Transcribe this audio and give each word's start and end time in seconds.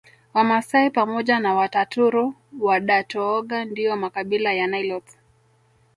Wamasai 0.33 0.89
pamoja 0.89 1.39
na 1.39 1.55
Wataturu 1.55 2.33
Wadatooga 2.59 3.65
ndio 3.65 3.95
makabila 3.95 4.53
ya 4.53 4.67
Nilotes 4.67 5.17